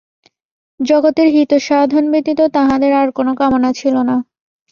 [0.79, 4.15] জগতের হিতসাধন ব্যতীত তাঁহাদের আর কোন কামনা ছিল না।